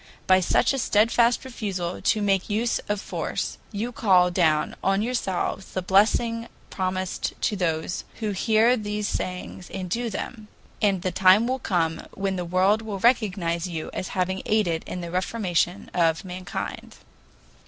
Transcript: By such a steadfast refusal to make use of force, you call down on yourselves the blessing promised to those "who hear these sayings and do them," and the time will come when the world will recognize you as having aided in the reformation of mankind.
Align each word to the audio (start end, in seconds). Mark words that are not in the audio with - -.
By 0.25 0.39
such 0.39 0.73
a 0.73 0.79
steadfast 0.79 1.45
refusal 1.45 2.01
to 2.01 2.21
make 2.23 2.49
use 2.49 2.79
of 2.89 2.99
force, 2.99 3.59
you 3.71 3.91
call 3.91 4.31
down 4.31 4.75
on 4.83 5.03
yourselves 5.03 5.73
the 5.73 5.83
blessing 5.83 6.47
promised 6.71 7.39
to 7.41 7.55
those 7.55 8.03
"who 8.15 8.31
hear 8.31 8.75
these 8.75 9.07
sayings 9.07 9.69
and 9.69 9.87
do 9.91 10.09
them," 10.09 10.47
and 10.81 11.03
the 11.03 11.11
time 11.11 11.45
will 11.45 11.59
come 11.59 12.01
when 12.15 12.35
the 12.35 12.43
world 12.45 12.81
will 12.81 12.97
recognize 12.97 13.67
you 13.67 13.91
as 13.93 14.07
having 14.17 14.41
aided 14.47 14.83
in 14.87 15.01
the 15.01 15.11
reformation 15.11 15.91
of 15.93 16.25
mankind. 16.25 16.95